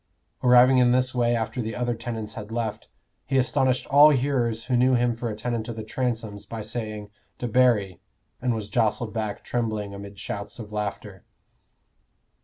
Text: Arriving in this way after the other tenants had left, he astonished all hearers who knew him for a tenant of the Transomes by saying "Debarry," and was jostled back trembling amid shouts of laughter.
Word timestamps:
Arriving 0.41 0.79
in 0.79 0.91
this 0.93 1.13
way 1.13 1.35
after 1.35 1.61
the 1.61 1.75
other 1.75 1.93
tenants 1.93 2.33
had 2.33 2.51
left, 2.51 2.87
he 3.23 3.37
astonished 3.37 3.85
all 3.85 4.09
hearers 4.09 4.63
who 4.65 4.75
knew 4.75 4.95
him 4.95 5.15
for 5.15 5.29
a 5.29 5.35
tenant 5.35 5.67
of 5.69 5.75
the 5.75 5.83
Transomes 5.83 6.43
by 6.47 6.63
saying 6.63 7.11
"Debarry," 7.37 7.99
and 8.41 8.55
was 8.55 8.67
jostled 8.67 9.13
back 9.13 9.43
trembling 9.43 9.93
amid 9.93 10.17
shouts 10.17 10.57
of 10.57 10.71
laughter. 10.71 11.23